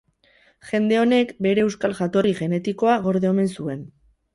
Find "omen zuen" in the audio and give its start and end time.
3.39-3.91